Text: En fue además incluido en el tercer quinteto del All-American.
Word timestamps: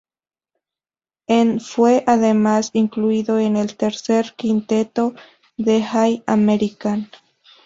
En 1.27 1.59
fue 1.59 2.03
además 2.07 2.71
incluido 2.73 3.37
en 3.37 3.55
el 3.55 3.77
tercer 3.77 4.33
quinteto 4.35 5.13
del 5.57 5.83
All-American. 5.83 7.07